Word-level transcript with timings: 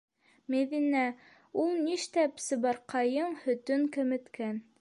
Мәҙинә, 0.53 1.01
у 1.63 1.67
ништәп 1.89 2.43
Сыбарҡайың 2.47 3.39
һөтөн 3.47 3.89
кәметкән? 3.99 4.61